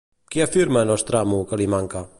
Què 0.35 0.41
afirma 0.45 0.83
Nostramo 0.93 1.43
que 1.53 1.61
li 1.63 1.71
manca? 1.75 2.07